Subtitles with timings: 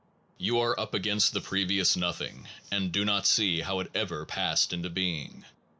[0.39, 4.73] You are up against the previous nothing, and do not see how it ever passed
[4.73, 5.45] into being.